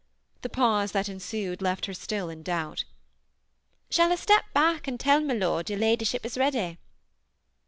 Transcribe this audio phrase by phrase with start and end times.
[0.41, 2.85] The pause that ensued lefit her still in doubt
[3.91, 6.79] ^' Shall I step back and tell my lord your ladyship is ready